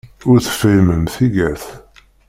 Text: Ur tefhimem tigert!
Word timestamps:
Ur 0.29 0.37
tefhimem 0.45 1.03
tigert! 1.13 1.65